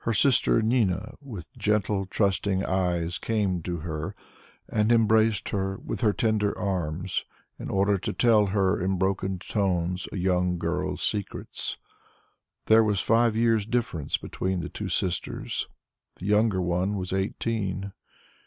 Her 0.03 0.15
sister 0.15 0.63
Nina, 0.63 1.13
with 1.21 1.45
gentle 1.55 2.07
trusting 2.07 2.65
eyes, 2.65 3.19
came 3.19 3.61
to 3.61 3.81
her 3.81 4.15
and 4.67 4.91
embraced 4.91 5.49
her 5.49 5.77
with 5.77 6.01
her 6.01 6.11
tender 6.11 6.57
arms 6.57 7.23
in 7.59 7.69
order 7.69 7.99
to 7.99 8.11
tell 8.11 8.47
her 8.47 8.81
in 8.81 8.97
broken 8.97 9.37
tones 9.37 10.07
a 10.11 10.17
young 10.17 10.57
girl's 10.57 11.03
secrets. 11.03 11.77
There 12.65 12.83
was 12.83 13.01
five 13.01 13.35
years' 13.35 13.67
difference 13.67 14.17
between 14.17 14.61
the 14.61 14.69
two 14.69 14.89
sisters; 14.89 15.67
the 16.15 16.25
younger 16.25 16.63
one 16.63 16.95
was 16.97 17.13
eighteen. 17.13 17.93